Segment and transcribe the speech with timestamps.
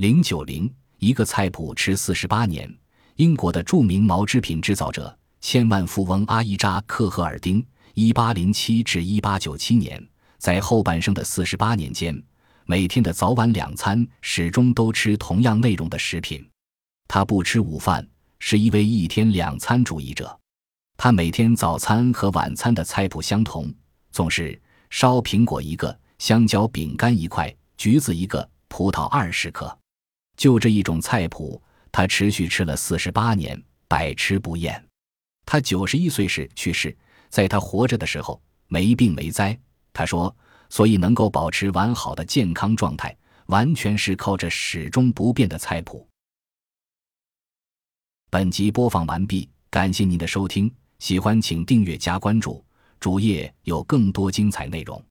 [0.00, 2.74] 零九零一个菜谱吃四十八年。
[3.16, 10.02] 英国的著名毛织品制造者、千万富翁阿伊扎克赫尔丁，一八零七至一八九七年，
[10.38, 12.18] 在后半生的四十八年间，
[12.64, 16.48] 每天的早晚两餐始终都吃同样内容的食品。
[17.06, 18.08] 他不吃午饭，
[18.38, 20.34] 是一位一天两餐主义者。
[20.96, 23.70] 他每天早餐和晚餐的菜谱相同，
[24.10, 24.58] 总是
[24.88, 29.76] 烧苹果一个，香蕉饼干一块，橘子一个，葡萄二十克。
[30.40, 31.62] 就这一种菜谱。
[31.92, 34.82] 他持续吃了四十八年，百吃不厌。
[35.44, 36.96] 他九十一岁时去世，
[37.28, 39.58] 在他活着的时候没病没灾。
[39.92, 40.34] 他说
[40.70, 43.14] ：“所以能够保持完好的健康状态，
[43.46, 46.08] 完全是靠着始终不变的菜谱。”
[48.30, 52.64] 本集播放完毕，感谢您的收听，喜欢请订阅加关注，
[52.98, 55.04] 主页有更多精彩内容。